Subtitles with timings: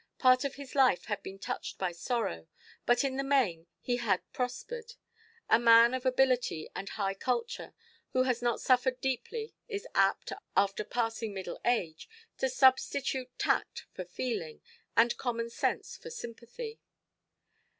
[0.17, 2.47] Part of his life had been touched by sorrow,
[2.87, 4.93] but in the main he had prospered.
[5.47, 7.75] A man of ability and high culture,
[8.11, 12.09] who has not suffered deeply, is apt, after passing middle age,
[12.39, 14.63] to substitute tact for feeling,
[14.97, 16.79] and common sense for sympathy.